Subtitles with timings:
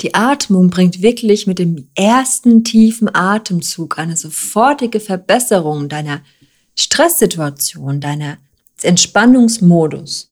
[0.00, 6.20] Die Atmung bringt wirklich mit dem ersten tiefen Atemzug eine sofortige Verbesserung deiner
[6.76, 8.38] Stresssituation, deiner
[8.82, 10.30] Entspannungsmodus.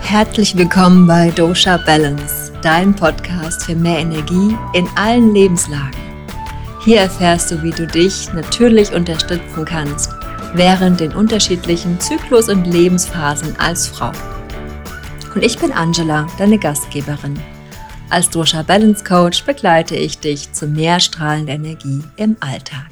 [0.00, 6.05] Herzlich willkommen bei Dosha Balance, dein Podcast für mehr Energie in allen Lebenslagen.
[6.86, 10.12] Hier erfährst du, wie du dich natürlich unterstützen kannst
[10.54, 14.12] während den unterschiedlichen Zyklus- und Lebensphasen als Frau.
[15.34, 17.36] Und ich bin Angela, deine Gastgeberin.
[18.08, 22.90] Als Dosha Balance Coach begleite ich dich zu mehr strahlender Energie im Alltag.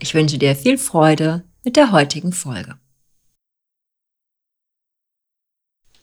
[0.00, 2.74] Ich wünsche dir viel Freude mit der heutigen Folge.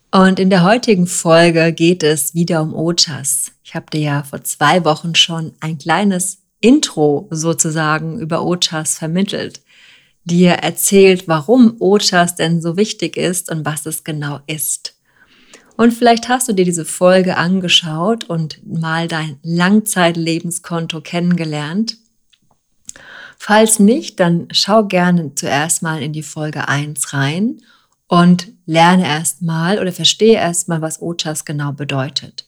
[0.09, 3.51] Und in der heutigen Folge geht es wieder um Ojas.
[3.63, 9.61] Ich habe dir ja vor zwei Wochen schon ein kleines Intro sozusagen über Ojas vermittelt,
[10.23, 14.95] dir erzählt, warum Ojas denn so wichtig ist und was es genau ist.
[15.77, 21.97] Und vielleicht hast du dir diese Folge angeschaut und mal dein Langzeitlebenskonto kennengelernt.
[23.39, 27.61] Falls nicht, dann schau gerne zuerst mal in die Folge 1 rein
[28.07, 32.45] und lerne erstmal oder verstehe erstmal, was Ojas genau bedeutet.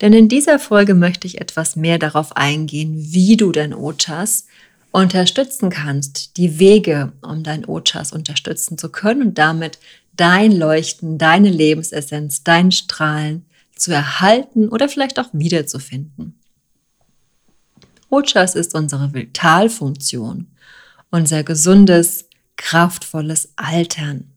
[0.00, 4.46] Denn in dieser Folge möchte ich etwas mehr darauf eingehen, wie du dein Ojas
[4.92, 9.78] unterstützen kannst, die Wege, um dein Ojas unterstützen zu können und damit
[10.16, 16.38] dein Leuchten, deine Lebensessenz, dein Strahlen zu erhalten oder vielleicht auch wiederzufinden.
[18.08, 20.46] Ojas ist unsere Vitalfunktion,
[21.10, 24.32] unser gesundes, kraftvolles Altern.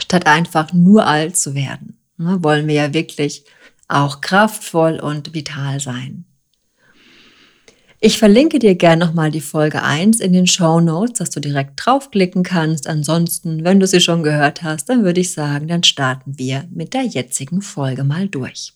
[0.00, 3.44] Statt einfach nur alt zu werden, ne, wollen wir ja wirklich
[3.92, 6.24] auch kraftvoll und vital sein.
[8.04, 11.74] Ich verlinke dir gerne nochmal die Folge 1 in den Show Notes, dass du direkt
[11.76, 12.88] draufklicken kannst.
[12.88, 16.94] Ansonsten, wenn du sie schon gehört hast, dann würde ich sagen, dann starten wir mit
[16.94, 18.72] der jetzigen Folge mal durch.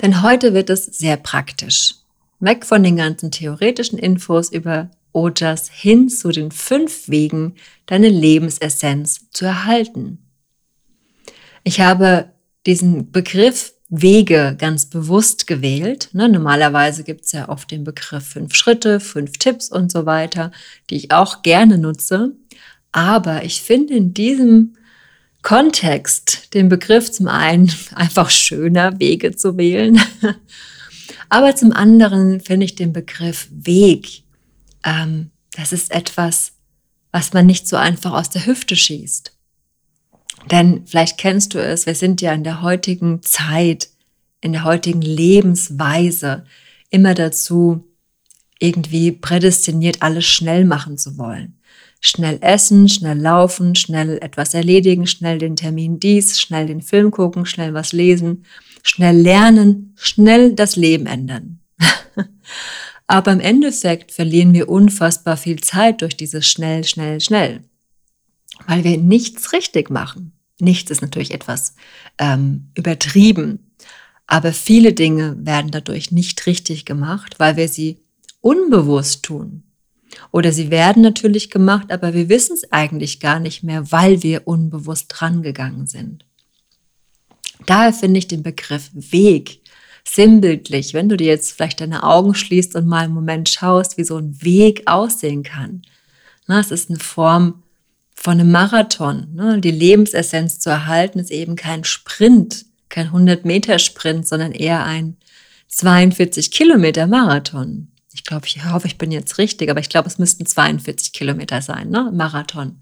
[0.00, 1.96] Denn heute wird es sehr praktisch.
[2.38, 7.56] Weg von den ganzen theoretischen Infos über Ojas hin zu den fünf Wegen,
[7.86, 10.18] deine Lebensessenz zu erhalten.
[11.64, 12.30] Ich habe
[12.66, 16.08] diesen Begriff Wege ganz bewusst gewählt.
[16.12, 20.50] Ne, normalerweise gibt es ja oft den Begriff fünf Schritte, fünf Tipps und so weiter,
[20.90, 22.32] die ich auch gerne nutze.
[22.90, 24.76] Aber ich finde in diesem
[25.42, 30.00] Kontext den Begriff zum einen einfach schöner, Wege zu wählen.
[31.28, 34.24] Aber zum anderen finde ich den Begriff Weg,
[34.84, 36.52] ähm, das ist etwas,
[37.12, 39.35] was man nicht so einfach aus der Hüfte schießt.
[40.50, 43.88] Denn vielleicht kennst du es, wir sind ja in der heutigen Zeit,
[44.40, 46.44] in der heutigen Lebensweise
[46.90, 47.84] immer dazu
[48.58, 51.58] irgendwie prädestiniert, alles schnell machen zu wollen.
[52.00, 57.46] Schnell essen, schnell laufen, schnell etwas erledigen, schnell den Termin dies, schnell den Film gucken,
[57.46, 58.44] schnell was lesen,
[58.82, 61.60] schnell lernen, schnell das Leben ändern.
[63.06, 67.64] Aber im Endeffekt verlieren wir unfassbar viel Zeit durch dieses schnell, schnell, schnell,
[68.66, 70.35] weil wir nichts richtig machen.
[70.58, 71.74] Nichts ist natürlich etwas
[72.18, 73.72] ähm, übertrieben,
[74.26, 78.00] aber viele Dinge werden dadurch nicht richtig gemacht, weil wir sie
[78.40, 79.62] unbewusst tun.
[80.32, 84.46] Oder sie werden natürlich gemacht, aber wir wissen es eigentlich gar nicht mehr, weil wir
[84.46, 86.24] unbewusst drangegangen sind.
[87.66, 89.60] Daher finde ich den Begriff Weg
[90.08, 94.04] sinnbildlich, wenn du dir jetzt vielleicht deine Augen schließt und mal einen Moment schaust, wie
[94.04, 95.82] so ein Weg aussehen kann.
[96.46, 97.64] Na, es ist eine Form
[98.16, 99.28] von einem Marathon.
[99.34, 99.60] Ne?
[99.60, 105.16] Die Lebensessenz zu erhalten ist eben kein Sprint, kein 100-Meter-Sprint, sondern eher ein
[105.68, 107.88] 42 Kilometer Marathon.
[108.14, 111.60] Ich glaube, ich hoffe, ich bin jetzt richtig, aber ich glaube, es müssten 42 Kilometer
[111.60, 112.10] sein, ne?
[112.14, 112.80] Marathon.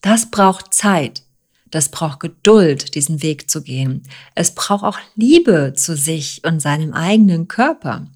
[0.00, 1.22] Das braucht Zeit.
[1.70, 4.02] Das braucht Geduld, diesen Weg zu gehen.
[4.34, 8.08] Es braucht auch Liebe zu sich und seinem eigenen Körper,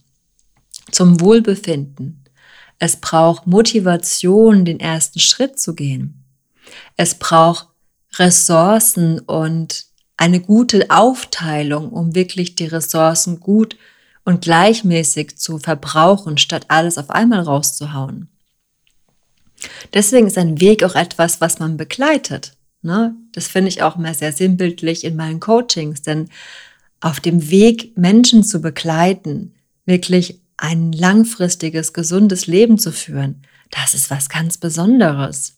[0.90, 2.24] zum Wohlbefinden.
[2.78, 6.25] Es braucht Motivation, den ersten Schritt zu gehen.
[6.96, 7.68] Es braucht
[8.14, 9.86] Ressourcen und
[10.16, 13.76] eine gute Aufteilung, um wirklich die Ressourcen gut
[14.24, 18.28] und gleichmäßig zu verbrauchen, statt alles auf einmal rauszuhauen.
[19.94, 22.56] Deswegen ist ein Weg auch etwas, was man begleitet.
[22.82, 23.14] Ne?
[23.32, 26.28] Das finde ich auch immer sehr sinnbildlich in meinen Coachings, denn
[27.00, 29.54] auf dem Weg, Menschen zu begleiten,
[29.84, 35.56] wirklich ein langfristiges, gesundes Leben zu führen, das ist was ganz Besonderes.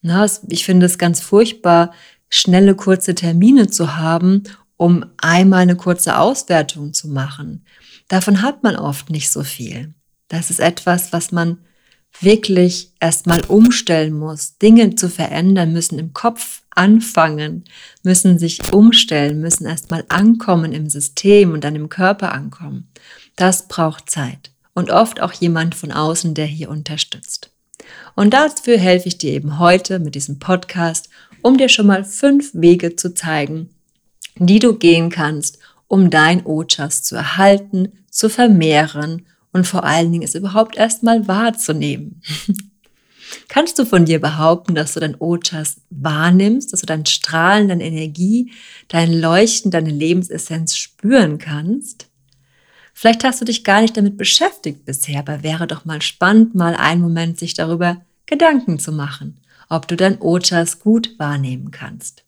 [0.00, 1.92] Na, ich finde es ganz furchtbar,
[2.28, 4.44] schnelle, kurze Termine zu haben,
[4.76, 7.64] um einmal eine kurze Auswertung zu machen.
[8.06, 9.94] Davon hat man oft nicht so viel.
[10.28, 11.58] Das ist etwas, was man
[12.20, 17.64] wirklich erstmal umstellen muss, Dinge zu verändern, müssen im Kopf anfangen,
[18.02, 22.90] müssen sich umstellen, müssen erstmal ankommen im System und dann im Körper ankommen.
[23.36, 27.50] Das braucht Zeit und oft auch jemand von außen, der hier unterstützt.
[28.14, 31.08] Und dafür helfe ich dir eben heute mit diesem Podcast,
[31.42, 33.70] um dir schon mal fünf Wege zu zeigen,
[34.36, 40.24] die du gehen kannst, um dein Ojas zu erhalten, zu vermehren und vor allen Dingen
[40.24, 42.22] es überhaupt erstmal wahrzunehmen.
[43.48, 47.84] Kannst du von dir behaupten, dass du dein Ojas wahrnimmst, dass du dein Strahlen, deine
[47.84, 48.52] Energie,
[48.88, 52.08] dein Leuchten, deine Lebensessenz spüren kannst?
[53.00, 56.74] Vielleicht hast du dich gar nicht damit beschäftigt bisher, aber wäre doch mal spannend, mal
[56.74, 62.24] einen Moment sich darüber Gedanken zu machen, ob du dein Ojas gut wahrnehmen kannst.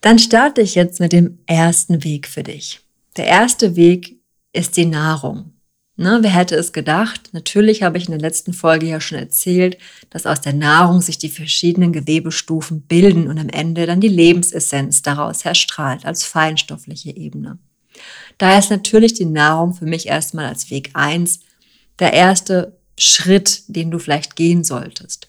[0.00, 2.80] Dann starte ich jetzt mit dem ersten Weg für dich.
[3.16, 4.20] Der erste Weg
[4.52, 5.53] ist die Nahrung.
[5.96, 7.30] Ne, wer hätte es gedacht?
[7.32, 9.78] Natürlich habe ich in der letzten Folge ja schon erzählt,
[10.10, 15.02] dass aus der Nahrung sich die verschiedenen Gewebestufen bilden und am Ende dann die Lebensessenz
[15.02, 17.58] daraus herstrahlt als feinstoffliche Ebene.
[18.38, 21.40] Daher ist natürlich die Nahrung für mich erstmal als Weg eins
[22.00, 25.28] der erste Schritt, den du vielleicht gehen solltest.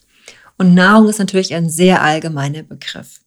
[0.57, 3.21] Und Nahrung ist natürlich ein sehr allgemeiner Begriff.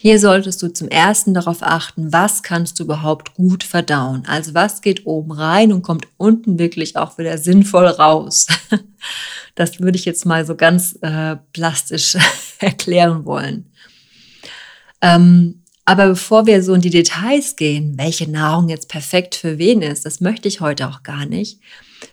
[0.00, 4.22] Hier solltest du zum ersten darauf achten, was kannst du überhaupt gut verdauen.
[4.28, 8.46] Also was geht oben rein und kommt unten wirklich auch wieder sinnvoll raus.
[9.54, 12.16] Das würde ich jetzt mal so ganz äh, plastisch
[12.60, 13.72] erklären wollen.
[15.02, 19.82] Ähm, aber bevor wir so in die Details gehen, welche Nahrung jetzt perfekt für wen
[19.82, 21.58] ist, das möchte ich heute auch gar nicht,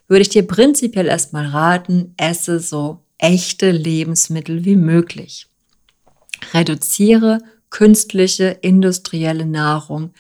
[0.07, 5.45] würde ich dir prinzipiell erstmal raten, esse so echte Lebensmittel wie möglich.
[6.51, 7.41] Reduziere
[7.75, 10.11] künstliche, industrielle Nahrung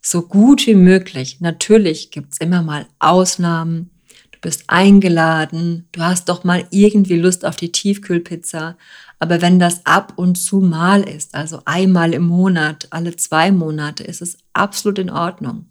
[0.00, 1.42] so gut wie möglich.
[1.42, 3.90] Natürlich gibt es immer mal Ausnahmen.
[4.30, 8.78] Du bist eingeladen, du hast doch mal irgendwie Lust auf die Tiefkühlpizza.
[9.18, 14.04] Aber wenn das ab und zu mal ist, also einmal im Monat, alle zwei Monate,
[14.04, 15.66] ist es absolut in Ordnung.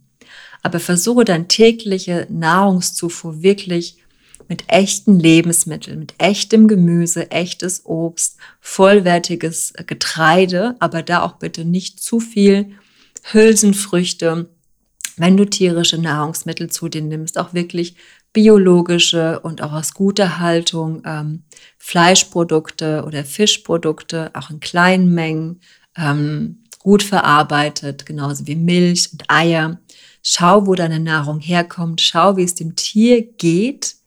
[0.61, 3.97] Aber versuche dein tägliche Nahrungszufuhr wirklich
[4.51, 12.01] mit echten Lebensmitteln, mit echtem Gemüse, echtes Obst, vollwertiges Getreide, aber da auch bitte nicht
[12.01, 12.71] zu viel
[13.31, 14.49] Hülsenfrüchte.
[15.15, 17.95] Wenn du tierische Nahrungsmittel zu dir nimmst, auch wirklich
[18.33, 21.43] biologische und auch aus guter Haltung ähm,
[21.77, 25.61] Fleischprodukte oder Fischprodukte, auch in kleinen Mengen,
[25.95, 29.79] ähm, gut verarbeitet, genauso wie Milch und Eier.
[30.21, 34.00] Schau, wo deine Nahrung herkommt, schau, wie es dem Tier geht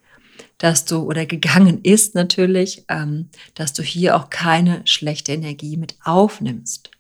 [0.65, 5.95] dass du oder gegangen ist natürlich, ähm, dass du hier auch keine schlechte Energie mit
[6.03, 6.91] aufnimmst.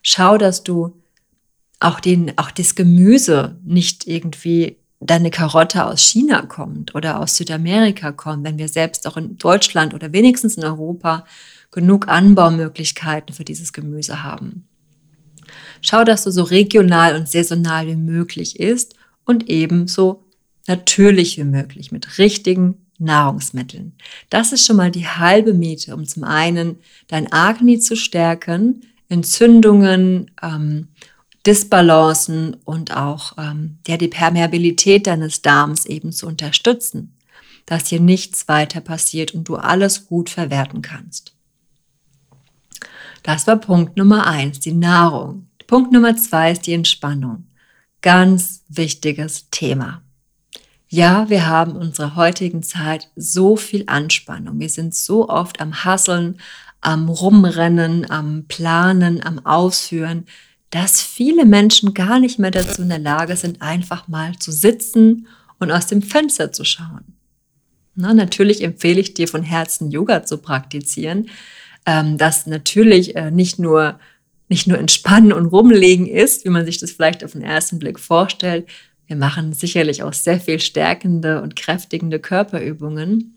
[0.00, 0.96] Schau, dass du
[1.80, 8.10] auch den, auch das Gemüse nicht irgendwie deine Karotte aus China kommt oder aus Südamerika
[8.10, 11.26] kommt, wenn wir selbst auch in Deutschland oder wenigstens in Europa
[11.72, 14.66] genug Anbaumöglichkeiten für dieses Gemüse haben.
[15.82, 18.94] Schau, dass du so regional und saisonal wie möglich ist
[19.26, 20.24] und ebenso
[20.66, 23.94] natürlich wie möglich mit richtigen Nahrungsmitteln.
[24.30, 26.78] Das ist schon mal die halbe Miete, um zum einen
[27.08, 30.88] dein Agni zu stärken, Entzündungen, ähm,
[31.46, 37.14] Disbalancen und auch ähm, ja, die Permeabilität deines Darms eben zu unterstützen,
[37.66, 41.34] dass hier nichts weiter passiert und du alles gut verwerten kannst.
[43.22, 45.48] Das war Punkt Nummer eins, die Nahrung.
[45.66, 47.46] Punkt Nummer zwei ist die Entspannung.
[48.02, 50.03] Ganz wichtiges Thema.
[50.96, 54.60] Ja, wir haben in unserer heutigen Zeit so viel Anspannung.
[54.60, 56.38] Wir sind so oft am Hasseln,
[56.80, 60.24] am Rumrennen, am Planen, am Ausführen,
[60.70, 65.26] dass viele Menschen gar nicht mehr dazu in der Lage sind, einfach mal zu sitzen
[65.58, 67.16] und aus dem Fenster zu schauen.
[67.96, 71.28] Na, natürlich empfehle ich dir von Herzen Yoga zu praktizieren,
[71.86, 73.98] ähm, das natürlich äh, nicht nur
[74.48, 77.98] nicht nur entspannen und rumlegen ist, wie man sich das vielleicht auf den ersten Blick
[77.98, 78.68] vorstellt,
[79.14, 83.36] wir machen sicherlich auch sehr viel stärkende und kräftigende Körperübungen.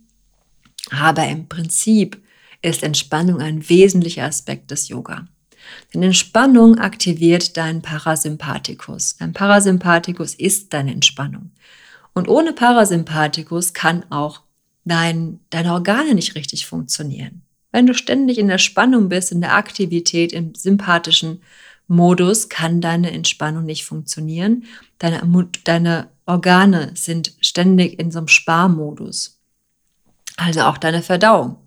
[0.90, 2.20] Aber im Prinzip
[2.64, 5.28] ist Entspannung ein wesentlicher Aspekt des Yoga.
[5.94, 9.18] Denn Entspannung aktiviert deinen Parasympathikus.
[9.18, 11.52] Dein Parasympathikus ist deine Entspannung.
[12.14, 14.42] Und ohne Parasympathikus kann auch
[14.84, 17.44] dein, deine Organe nicht richtig funktionieren.
[17.72, 21.44] Wenn du ständig in der Spannung bist, in der Aktivität, im sympathischen
[21.88, 24.66] Modus kann deine Entspannung nicht funktionieren.
[25.00, 25.22] Deine,
[25.64, 29.40] deine Organe sind ständig in so einem Sparmodus.
[30.36, 31.58] Also auch deine Verdauung.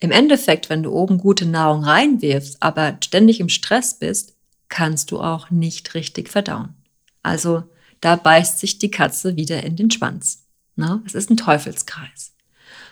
[0.00, 4.34] Im Endeffekt, wenn du oben gute Nahrung reinwirfst, aber ständig im Stress bist,
[4.68, 6.74] kannst du auch nicht richtig verdauen.
[7.22, 7.62] Also
[8.00, 10.44] da beißt sich die Katze wieder in den Schwanz.
[10.76, 12.34] Na, es ist ein Teufelskreis.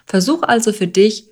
[0.07, 1.27] Versuch also für dich,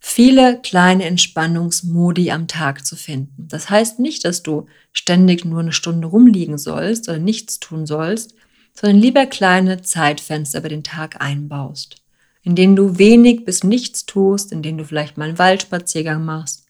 [0.00, 3.48] viele kleine Entspannungsmodi am Tag zu finden.
[3.48, 8.34] Das heißt nicht, dass du ständig nur eine Stunde rumliegen sollst oder nichts tun sollst,
[8.74, 11.96] sondern lieber kleine Zeitfenster über den Tag einbaust,
[12.42, 16.66] in denen du wenig bis nichts tust, in denen du vielleicht mal einen Waldspaziergang machst.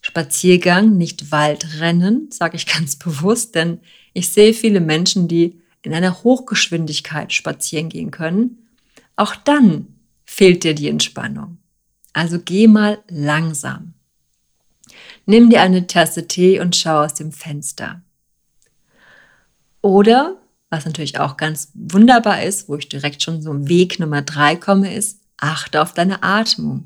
[0.00, 3.80] Spaziergang, nicht Waldrennen, sage ich ganz bewusst, denn
[4.12, 8.66] ich sehe viele Menschen, die in einer Hochgeschwindigkeit spazieren gehen können.
[9.16, 9.88] Auch dann
[10.24, 11.58] fehlt dir die Entspannung.
[12.14, 13.92] Also geh mal langsam.
[15.26, 18.00] Nimm dir eine Tasse Tee und schau aus dem Fenster.
[19.82, 20.36] Oder,
[20.70, 24.94] was natürlich auch ganz wunderbar ist, wo ich direkt schon so Weg Nummer drei komme,
[24.94, 26.84] ist, achte auf deine Atmung.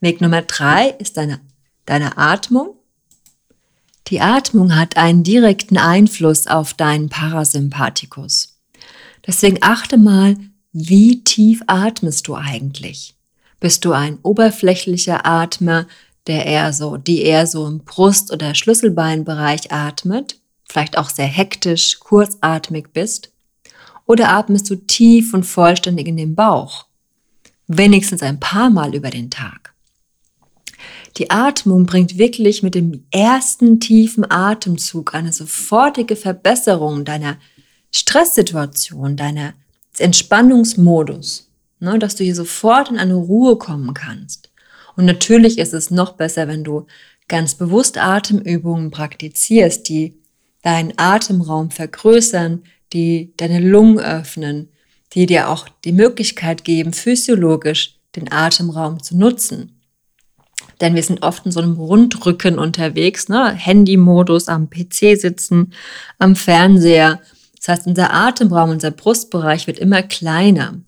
[0.00, 1.40] Weg Nummer drei ist deine,
[1.86, 2.76] deine Atmung.
[4.08, 8.58] Die Atmung hat einen direkten Einfluss auf deinen Parasympathikus.
[9.26, 10.36] Deswegen achte mal,
[10.72, 13.17] wie tief atmest du eigentlich?
[13.60, 15.86] Bist du ein oberflächlicher Atmer,
[16.26, 20.38] der eher so, die eher so im Brust- oder Schlüsselbeinbereich atmet,
[20.68, 23.32] vielleicht auch sehr hektisch, kurzatmig bist?
[24.06, 26.86] Oder atmest du tief und vollständig in den Bauch?
[27.66, 29.74] Wenigstens ein paar Mal über den Tag.
[31.16, 37.38] Die Atmung bringt wirklich mit dem ersten tiefen Atemzug eine sofortige Verbesserung deiner
[37.90, 39.54] Stresssituation, deiner
[39.98, 41.47] Entspannungsmodus
[41.80, 44.50] ne, dass du hier sofort in eine Ruhe kommen kannst.
[44.96, 46.86] Und natürlich ist es noch besser, wenn du
[47.28, 50.18] ganz bewusst Atemübungen praktizierst, die
[50.62, 54.70] deinen Atemraum vergrößern, die deine Lungen öffnen,
[55.12, 59.78] die dir auch die Möglichkeit geben, physiologisch den Atemraum zu nutzen.
[60.80, 63.52] Denn wir sind oft in so einem Rundrücken unterwegs, ne?
[63.52, 65.72] Handy-Modus, am PC sitzen,
[66.18, 67.20] am Fernseher.
[67.56, 70.80] Das heißt, unser Atemraum, unser Brustbereich wird immer kleiner.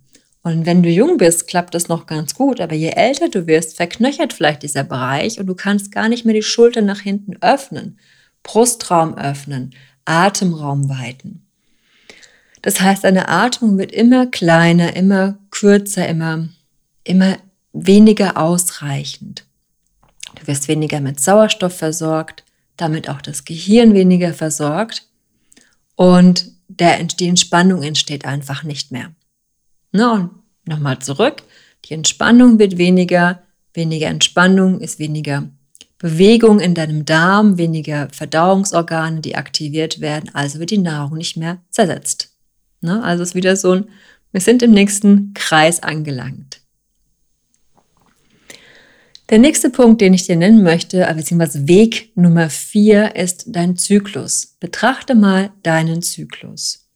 [0.42, 3.76] Und wenn du jung bist, klappt das noch ganz gut, aber je älter du wirst,
[3.76, 7.98] verknöchert vielleicht dieser Bereich und du kannst gar nicht mehr die Schulter nach hinten öffnen,
[8.42, 9.74] Brustraum öffnen,
[10.06, 11.46] Atemraum weiten.
[12.62, 16.48] Das heißt, deine Atmung wird immer kleiner, immer kürzer, immer,
[17.04, 17.36] immer
[17.72, 19.44] weniger ausreichend.
[20.36, 22.44] Du wirst weniger mit Sauerstoff versorgt,
[22.76, 25.06] damit auch das Gehirn weniger versorgt
[25.96, 29.12] und der, die Entspannung entsteht einfach nicht mehr.
[29.92, 30.10] Ne?
[30.10, 30.30] Und
[30.66, 31.42] nochmal zurück.
[31.84, 33.42] Die Entspannung wird weniger.
[33.72, 35.48] Weniger Entspannung ist weniger
[35.98, 40.30] Bewegung in deinem Darm, weniger Verdauungsorgane, die aktiviert werden.
[40.32, 42.30] Also wird die Nahrung nicht mehr zersetzt.
[42.80, 43.02] Ne?
[43.04, 43.88] Also ist wieder so ein,
[44.32, 46.60] wir sind im nächsten Kreis angelangt.
[49.28, 54.56] Der nächste Punkt, den ich dir nennen möchte, beziehungsweise Weg Nummer vier, ist dein Zyklus.
[54.58, 56.88] Betrachte mal deinen Zyklus.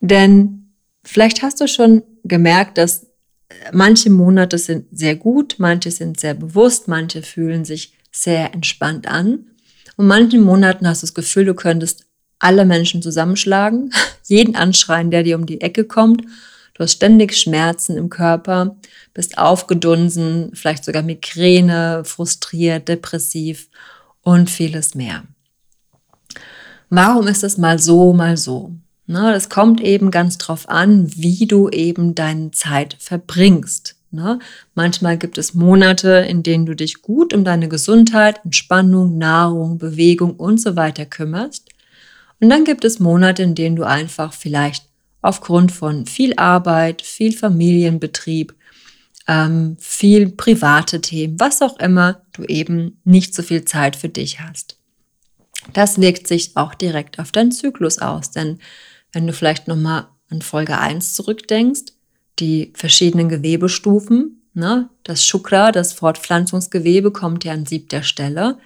[0.00, 0.61] Denn
[1.04, 3.06] Vielleicht hast du schon gemerkt, dass
[3.72, 9.46] manche Monate sind sehr gut, manche sind sehr bewusst, manche fühlen sich sehr entspannt an.
[9.96, 12.06] Und manchen Monaten hast du das Gefühl, du könntest
[12.38, 13.92] alle Menschen zusammenschlagen,
[14.24, 16.22] jeden anschreien, der dir um die Ecke kommt.
[16.74, 18.76] Du hast ständig Schmerzen im Körper,
[19.12, 23.68] bist aufgedunsen, vielleicht sogar Migräne, frustriert, depressiv
[24.22, 25.24] und vieles mehr.
[26.88, 28.74] Warum ist es mal so, mal so?
[29.12, 33.96] Ne, das kommt eben ganz drauf an, wie du eben deine Zeit verbringst.
[34.10, 34.38] Ne?
[34.74, 40.36] Manchmal gibt es Monate, in denen du dich gut um deine Gesundheit, Entspannung, Nahrung, Bewegung
[40.36, 41.68] und so weiter kümmerst.
[42.40, 44.86] Und dann gibt es Monate, in denen du einfach vielleicht
[45.20, 48.54] aufgrund von viel Arbeit, viel Familienbetrieb,
[49.28, 54.40] ähm, viel private Themen, was auch immer, du eben nicht so viel Zeit für dich
[54.40, 54.78] hast.
[55.74, 58.58] Das wirkt sich auch direkt auf deinen Zyklus aus, denn
[59.12, 61.92] wenn du vielleicht nochmal an Folge 1 zurückdenkst,
[62.38, 64.88] die verschiedenen Gewebestufen, ne?
[65.04, 68.58] das Shukra, das Fortpflanzungsgewebe, kommt ja an siebter Stelle.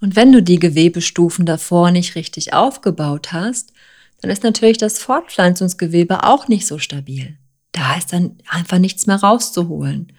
[0.00, 3.72] Und wenn du die Gewebestufen davor nicht richtig aufgebaut hast,
[4.20, 7.36] dann ist natürlich das Fortpflanzungsgewebe auch nicht so stabil.
[7.72, 10.12] Da ist dann einfach nichts mehr rauszuholen.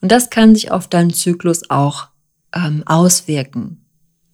[0.00, 2.08] Und das kann sich auf deinen Zyklus auch
[2.54, 3.84] ähm, auswirken.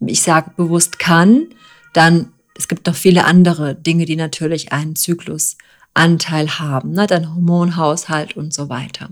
[0.01, 1.49] Ich sage bewusst kann,
[1.93, 7.07] dann es gibt noch viele andere Dinge, die natürlich einen Zyklusanteil haben, ne?
[7.07, 9.11] dein Hormonhaushalt und so weiter.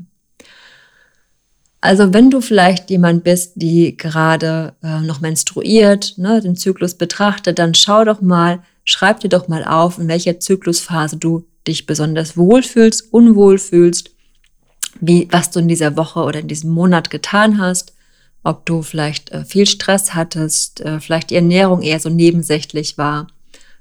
[1.81, 7.59] Also wenn du vielleicht jemand bist, die gerade äh, noch menstruiert, ne, den Zyklus betrachtet,
[7.59, 12.39] dann schau doch mal, schreib dir doch mal auf, in welcher Zyklusphase du dich besonders
[12.39, 14.13] wohlfühlst, unwohl fühlst,
[14.99, 17.94] wie, was du in dieser Woche oder in diesem Monat getan hast,
[18.45, 23.27] ob du vielleicht äh, viel Stress hattest, äh, vielleicht die Ernährung eher so nebensächlich war,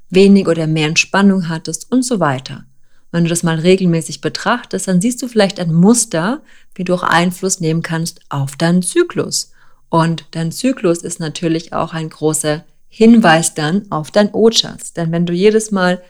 [0.10, 2.66] wenig oder mehr Entspannung hattest und so weiter.
[3.12, 6.42] wenn du das mal regelmäßig betrachtest, dann siehst du vielleicht ein Muster,
[6.74, 9.52] wie du auch Einfluss nehmen kannst auf deinen Zyklus.
[9.90, 14.94] Und dein Zyklus ist natürlich auch ein großer Hinweis dann auf dein Ojas.
[14.94, 16.02] Denn wenn du jedes Mal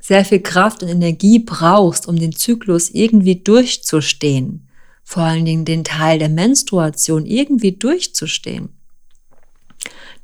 [0.00, 4.63] sehr viel Kraft und Energie brauchst, um den Zyklus irgendwie durchzustehen,
[5.04, 8.70] vor allen Dingen den Teil der Menstruation irgendwie durchzustehen,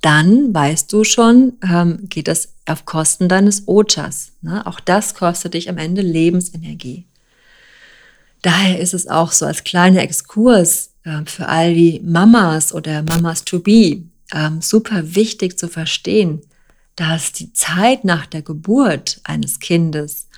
[0.00, 4.32] dann weißt du schon, ähm, geht das auf Kosten deines Ojas.
[4.40, 4.66] Ne?
[4.66, 7.06] Auch das kostet dich am Ende Lebensenergie.
[8.42, 13.44] Daher ist es auch so als kleiner Exkurs äh, für all die Mamas oder Mamas
[13.44, 16.40] to be ähm, super wichtig zu verstehen,
[16.96, 20.28] dass die Zeit nach der Geburt eines Kindes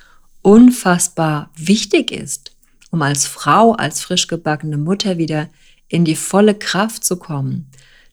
[0.43, 2.52] unfassbar wichtig ist,
[2.93, 5.49] um als Frau, als frisch gebackene Mutter wieder
[5.89, 7.69] in die volle Kraft zu kommen.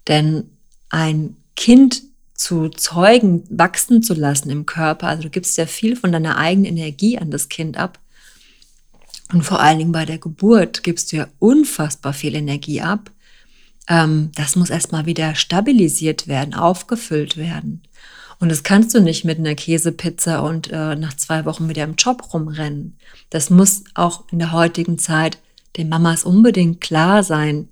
[0.07, 0.49] Denn
[0.89, 2.01] ein Kind
[2.33, 5.07] zu zeugen, wachsen zu lassen im Körper.
[5.07, 7.99] Also du gibst ja viel von deiner eigenen Energie an das Kind ab.
[9.33, 13.11] Und vor allen Dingen bei der Geburt gibst du ja unfassbar viel Energie ab.
[13.89, 17.83] Ähm, das muss erstmal wieder stabilisiert werden, aufgefüllt werden.
[18.39, 21.95] Und das kannst du nicht mit einer Käsepizza und äh, nach zwei Wochen wieder im
[21.95, 22.97] Job rumrennen.
[23.29, 25.39] Das muss auch in der heutigen Zeit
[25.77, 27.67] den Mamas unbedingt klar sein,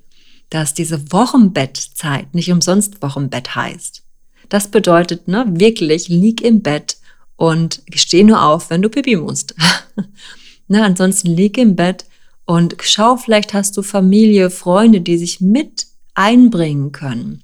[0.50, 4.04] dass diese Wochenbettzeit nicht umsonst Wochenbett heißt.
[4.50, 6.98] Das bedeutet, ne, wirklich, lieg im Bett
[7.36, 9.56] und steh nur auf, wenn du pipi musst.
[10.68, 12.06] ne, ansonsten lieg im Bett
[12.46, 17.44] und schau, vielleicht hast du Familie, Freunde, die sich mit einbringen können,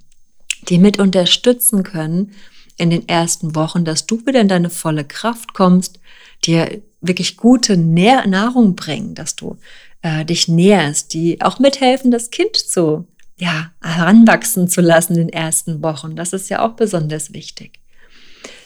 [0.70, 2.32] die mit unterstützen können
[2.78, 6.00] in den ersten Wochen, dass du wieder in deine volle Kraft kommst,
[6.46, 9.58] dir wirklich gute Nähr Nahrung bringen, dass du
[10.02, 15.34] äh, dich näherst, die auch mithelfen, das Kind zu ja, heranwachsen zu lassen in den
[15.34, 16.16] ersten Wochen.
[16.16, 17.80] Das ist ja auch besonders wichtig.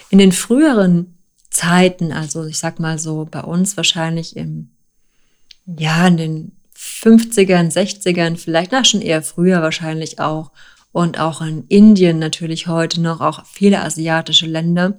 [0.09, 1.17] In den früheren
[1.49, 4.69] Zeiten, also ich sag mal so bei uns wahrscheinlich im,
[5.65, 10.51] ja, in den 50ern, 60ern, vielleicht, na, schon eher früher wahrscheinlich auch.
[10.91, 14.97] Und auch in Indien natürlich heute noch, auch viele asiatische Länder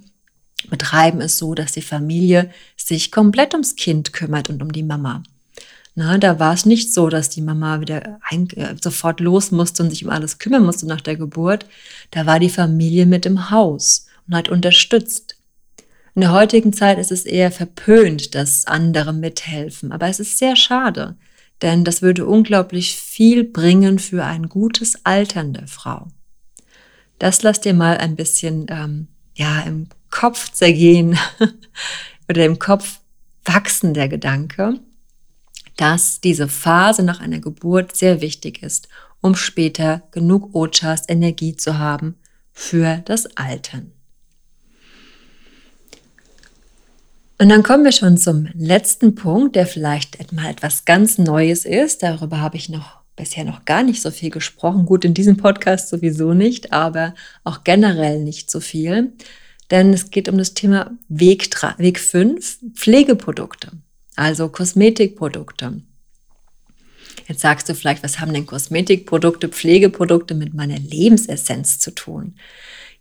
[0.70, 5.22] betreiben es so, dass die Familie sich komplett ums Kind kümmert und um die Mama.
[5.94, 9.83] Na, da war es nicht so, dass die Mama wieder ein, äh, sofort los musste
[9.83, 11.66] und sich um alles kümmern musste nach der Geburt.
[12.12, 15.37] Da war die Familie mit im Haus und hat unterstützt.
[16.14, 20.57] In der heutigen Zeit ist es eher verpönt, dass andere mithelfen, aber es ist sehr
[20.57, 21.16] schade,
[21.62, 26.09] denn das würde unglaublich viel bringen für ein gutes Altern der Frau.
[27.18, 31.18] Das lasst dir mal ein bisschen ähm, ja im Kopf zergehen
[32.29, 33.01] oder im Kopf
[33.44, 34.79] wachsen der Gedanke
[35.79, 38.88] dass diese Phase nach einer Geburt sehr wichtig ist,
[39.21, 42.16] um später genug Ojas Energie zu haben
[42.53, 43.92] für das Altern.
[47.40, 52.03] Und dann kommen wir schon zum letzten Punkt, der vielleicht mal etwas ganz Neues ist.
[52.03, 54.87] Darüber habe ich noch bisher noch gar nicht so viel gesprochen.
[54.87, 59.12] Gut, in diesem Podcast sowieso nicht, aber auch generell nicht so viel.
[59.70, 61.48] Denn es geht um das Thema Weg,
[61.79, 63.70] Weg 5, Pflegeprodukte
[64.18, 65.81] also Kosmetikprodukte.
[67.29, 72.35] Jetzt sagst du vielleicht, was haben denn Kosmetikprodukte, Pflegeprodukte mit meiner Lebensessenz zu tun?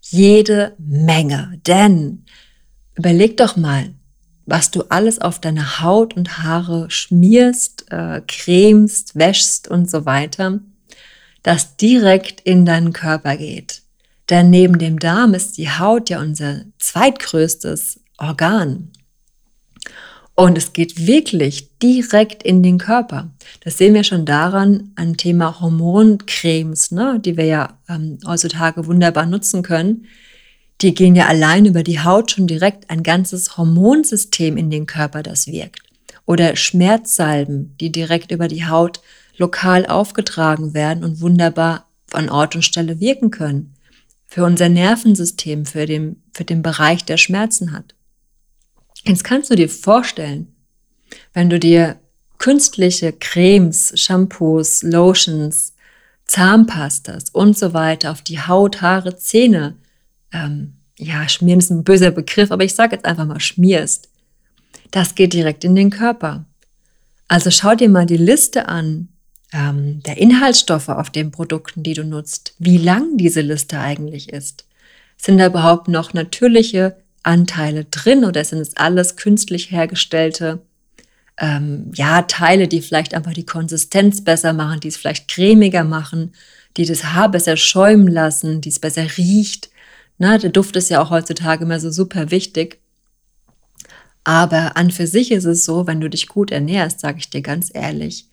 [0.01, 2.25] Jede Menge, denn
[2.95, 3.93] überleg doch mal,
[4.47, 10.59] was du alles auf deine Haut und Haare schmierst, äh, cremst, wäschst und so weiter,
[11.43, 13.81] das direkt in deinen Körper geht.
[14.29, 18.91] Denn neben dem Darm ist die Haut ja unser zweitgrößtes Organ.
[20.33, 23.31] Und es geht wirklich direkt in den Körper.
[23.63, 29.25] Das sehen wir schon daran an Thema Hormoncremes, ne, die wir ja ähm, heutzutage wunderbar
[29.25, 30.05] nutzen können.
[30.81, 35.23] Die gehen ja allein über die Haut schon direkt ein ganzes Hormonsystem in den Körper,
[35.23, 35.81] das wirkt.
[36.25, 39.01] Oder Schmerzsalben, die direkt über die Haut
[39.37, 43.73] lokal aufgetragen werden und wunderbar an Ort und Stelle wirken können.
[44.27, 47.95] Für unser Nervensystem, für den, für den Bereich, der Schmerzen hat.
[49.05, 50.53] Jetzt kannst du dir vorstellen,
[51.33, 51.97] wenn du dir
[52.37, 55.73] künstliche Cremes, Shampoos, Lotions,
[56.25, 59.75] Zahnpastas und so weiter auf die Haut, Haare, Zähne,
[60.31, 64.09] ähm, ja, schmieren ist ein böser Begriff, aber ich sage jetzt einfach mal schmierst.
[64.91, 66.45] Das geht direkt in den Körper.
[67.27, 69.09] Also schau dir mal die Liste an
[69.53, 74.65] ähm, der Inhaltsstoffe auf den Produkten, die du nutzt, wie lang diese Liste eigentlich ist.
[75.17, 80.61] Sind da überhaupt noch natürliche Anteile drin oder sind es alles künstlich hergestellte
[81.39, 86.33] ähm, ja, Teile, die vielleicht einfach die Konsistenz besser machen, die es vielleicht cremiger machen,
[86.77, 89.69] die das Haar besser schäumen lassen, die es besser riecht.
[90.17, 92.79] Na, der Duft ist ja auch heutzutage immer so super wichtig.
[94.23, 97.41] Aber an für sich ist es so, wenn du dich gut ernährst, sage ich dir
[97.41, 98.27] ganz ehrlich,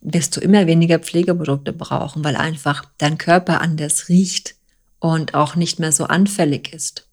[0.00, 4.54] wirst du immer weniger Pflegeprodukte brauchen, weil einfach dein Körper anders riecht
[5.00, 7.08] und auch nicht mehr so anfällig ist.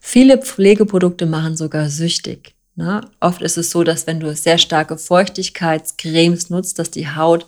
[0.00, 2.54] Viele Pflegeprodukte machen sogar süchtig.
[2.74, 3.02] Ne?
[3.20, 7.46] Oft ist es so, dass wenn du sehr starke Feuchtigkeitscremes nutzt, dass die Haut,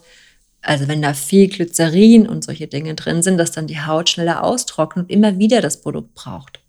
[0.63, 4.43] also wenn da viel Glycerin und solche Dinge drin sind, dass dann die Haut schneller
[4.43, 6.61] austrocknet und immer wieder das Produkt braucht.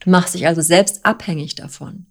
[0.00, 2.06] Du machst dich also selbst abhängig davon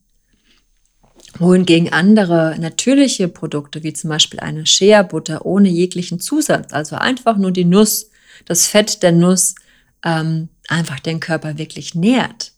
[1.39, 7.51] wohingegen andere natürliche Produkte, wie zum Beispiel eine Shea-Butter ohne jeglichen Zusatz, also einfach nur
[7.51, 8.09] die Nuss,
[8.45, 9.55] das Fett der Nuss,
[10.03, 12.53] ähm, einfach den Körper wirklich nährt.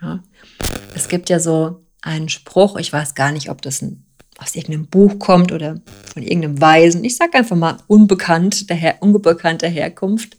[0.00, 0.22] Ja?
[0.94, 4.04] Es gibt ja so einen Spruch, ich weiß gar nicht, ob das ein,
[4.38, 5.80] aus irgendeinem Buch kommt oder
[6.12, 7.04] von irgendeinem Weisen.
[7.04, 10.36] Ich sage einfach mal unbekannt, der unbekannter Herkunft.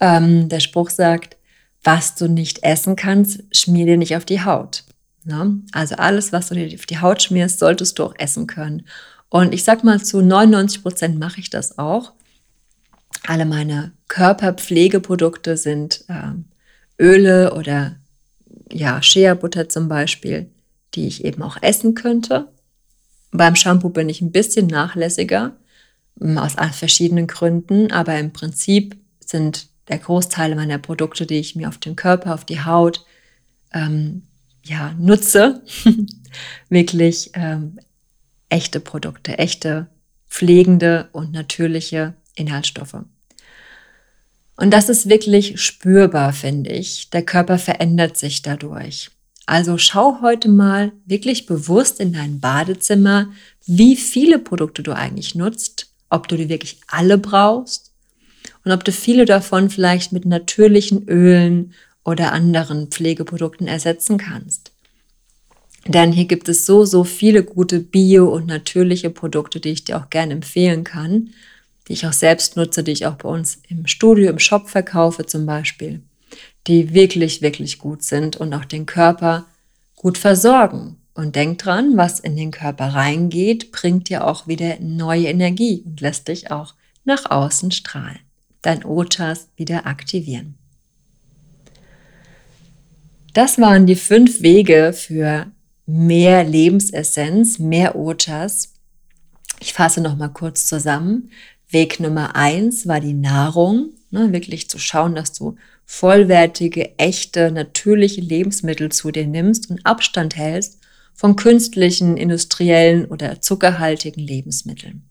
[0.00, 1.36] Ähm, der Spruch sagt,
[1.84, 4.84] was du nicht essen kannst, schmier dir nicht auf die Haut.
[5.24, 5.62] Ne?
[5.72, 8.86] Also alles, was du dir auf die Haut schmierst, solltest du auch essen können.
[9.28, 12.12] Und ich sag mal, zu 99 Prozent mache ich das auch.
[13.26, 17.96] Alle meine Körperpflegeprodukte sind äh, Öle oder
[18.70, 20.50] ja, Shea-Butter zum Beispiel,
[20.94, 22.48] die ich eben auch essen könnte.
[23.32, 25.56] Beim Shampoo bin ich ein bisschen nachlässiger,
[26.20, 31.78] aus verschiedenen Gründen, aber im Prinzip sind der Großteil meiner Produkte, die ich mir auf
[31.78, 33.04] den Körper, auf die Haut
[33.72, 34.22] ähm,
[34.64, 35.62] ja, nutze,
[36.68, 37.80] wirklich ähm,
[38.48, 39.88] echte Produkte, echte
[40.28, 43.04] pflegende und natürliche Inhaltsstoffe.
[44.56, 47.10] Und das ist wirklich spürbar, finde ich.
[47.10, 49.10] Der Körper verändert sich dadurch.
[49.46, 53.32] Also schau heute mal wirklich bewusst in dein Badezimmer,
[53.66, 57.92] wie viele Produkte du eigentlich nutzt, ob du die wirklich alle brauchst
[58.64, 61.74] und ob du viele davon vielleicht mit natürlichen Ölen
[62.04, 64.72] oder anderen Pflegeprodukten ersetzen kannst.
[65.86, 69.98] Denn hier gibt es so, so viele gute bio- und natürliche Produkte, die ich dir
[69.98, 71.30] auch gerne empfehlen kann,
[71.88, 75.26] die ich auch selbst nutze, die ich auch bei uns im Studio, im Shop verkaufe
[75.26, 76.00] zum Beispiel,
[76.66, 79.46] die wirklich, wirklich gut sind und auch den Körper
[79.96, 80.96] gut versorgen.
[81.14, 86.00] Und denk dran, was in den Körper reingeht, bringt dir auch wieder neue Energie und
[86.00, 88.20] lässt dich auch nach außen strahlen.
[88.62, 90.54] Dein Ojas wieder aktivieren.
[93.34, 95.46] Das waren die fünf Wege für
[95.86, 98.74] mehr Lebensessenz, mehr Ojas.
[99.60, 101.30] Ich fasse noch mal kurz zusammen.
[101.68, 105.56] Weg Nummer eins war die Nahrung, ne, wirklich zu schauen, dass du
[105.92, 110.78] vollwertige, echte, natürliche Lebensmittel zu dir nimmst und Abstand hältst
[111.12, 115.02] von künstlichen, industriellen oder zuckerhaltigen Lebensmitteln.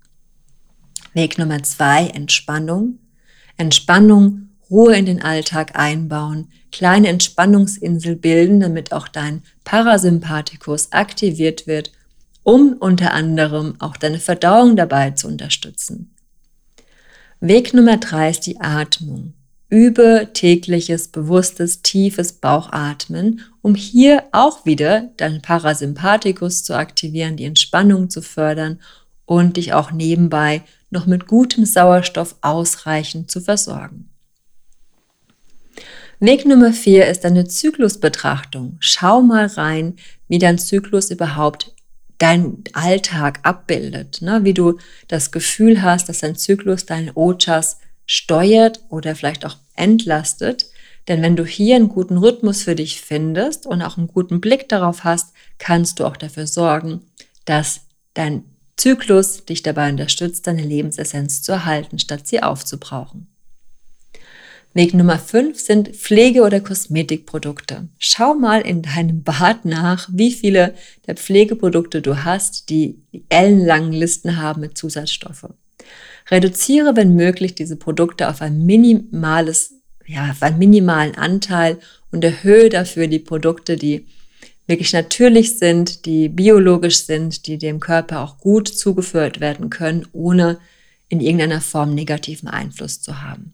[1.13, 2.98] Weg Nummer zwei, Entspannung.
[3.58, 11.91] Entspannung Ruhe in den Alltag einbauen, kleine Entspannungsinsel bilden, damit auch dein Parasympathikus aktiviert wird,
[12.41, 16.15] um unter anderem auch deine Verdauung dabei zu unterstützen.
[17.39, 19.36] Weg Nummer drei ist die Atmung.
[19.72, 28.10] Übe tägliches, bewusstes, tiefes Bauchatmen, um hier auch wieder deinen Parasympathikus zu aktivieren, die Entspannung
[28.10, 28.82] zu fördern
[29.26, 34.10] und dich auch nebenbei noch mit gutem Sauerstoff ausreichend zu versorgen.
[36.20, 38.76] Weg Nummer vier ist eine Zyklusbetrachtung.
[38.82, 39.96] Schau mal rein,
[40.28, 41.74] wie dein Zyklus überhaupt
[42.18, 44.44] deinen Alltag abbildet, ne?
[44.44, 47.78] wie du das Gefühl hast, dass dein Zyklus deine Ojas
[48.12, 50.65] steuert oder vielleicht auch entlastet.
[51.08, 54.67] Denn wenn du hier einen guten Rhythmus für dich findest und auch einen guten Blick
[54.67, 57.04] darauf hast, kannst du auch dafür sorgen,
[57.45, 57.82] dass
[58.13, 58.43] dein
[58.76, 63.28] Zyklus dich dabei unterstützt, deine Lebensessenz zu erhalten, statt sie aufzubrauchen.
[64.74, 67.88] Weg Nummer 5 sind Pflege- oder Kosmetikprodukte.
[67.97, 70.76] Schau mal in deinem Bad nach, wie viele
[71.08, 75.47] der Pflegeprodukte du hast, die ellenlangen Listen haben mit Zusatzstoffe.
[76.32, 79.74] Reduziere, wenn möglich, diese Produkte auf ein minimales,
[80.08, 81.78] ja, auf einen minimalen Anteil
[82.12, 84.06] und erhöhe dafür die Produkte, die
[84.65, 90.60] wirklich natürlich sind, die biologisch sind, die dem Körper auch gut zugeführt werden können, ohne
[91.10, 93.52] in irgendeiner Form negativen Einfluss zu haben.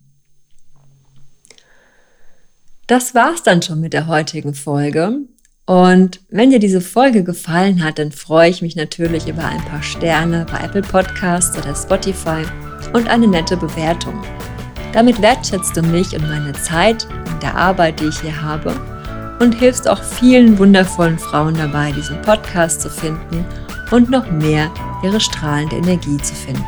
[2.86, 5.22] Das war's dann schon mit der heutigen Folge.
[5.66, 9.84] Und wenn dir diese Folge gefallen hat, dann freue ich mich natürlich über ein paar
[9.84, 12.46] Sterne bei Apple Podcasts oder Spotify
[12.93, 14.21] und eine nette Bewertung.
[14.93, 18.73] Damit wertschätzt du mich und meine Zeit und der Arbeit, die ich hier habe
[19.39, 23.45] und hilfst auch vielen wundervollen Frauen dabei, diesen Podcast zu finden
[23.91, 24.71] und noch mehr
[25.04, 26.63] ihre strahlende Energie zu finden.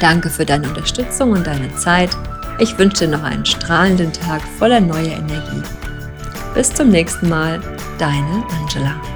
[0.00, 2.10] Danke für deine Unterstützung und deine Zeit
[2.58, 5.62] ich wünsche dir noch einen strahlenden Tag voller neuer Energie.
[6.54, 7.60] Bis zum nächsten Mal,
[7.98, 9.11] deine Angela.